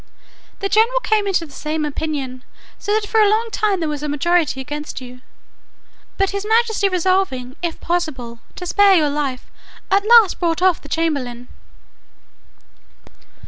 [0.61, 2.43] The general came into the same opinion;
[2.79, 5.21] so that for a long time there was a majority against you;
[6.17, 9.51] but his majesty resolving, if possible, to spare your life,
[9.91, 11.49] at last brought off the chamberlain.